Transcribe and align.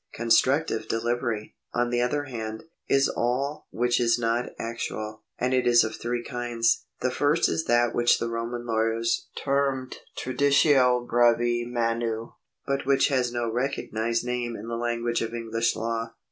Constructive 0.15 0.87
delivery, 0.87 1.55
on 1.75 1.91
the 1.91 2.01
other 2.01 2.23
hand, 2.23 2.63
is 2.89 3.07
all 3.07 3.67
which 3.69 3.99
is 3.99 4.17
not 4.17 4.49
actual, 4.57 5.21
and 5.37 5.53
it 5.53 5.67
is 5.67 5.83
of 5.83 5.95
three 5.95 6.23
kinds. 6.23 6.85
The 7.01 7.11
first 7.11 7.47
is 7.47 7.65
that 7.65 7.93
which 7.93 8.17
the 8.17 8.27
Roman 8.27 8.65
lawyers 8.65 9.27
termed 9.35 9.97
traditio 10.17 11.07
brevi 11.07 11.67
manu, 11.67 12.31
but 12.65 12.87
which' 12.87 13.09
has 13.09 13.31
no 13.31 13.47
recognised 13.51 14.25
name 14.25 14.55
in 14.55 14.67
the 14.67 14.75
language 14.75 15.21
of 15.21 15.35
English 15.35 15.75
law. 15.75 16.15